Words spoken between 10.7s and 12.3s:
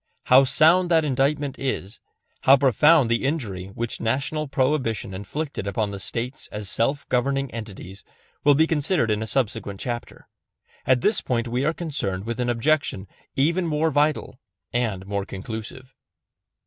At this point we are concerned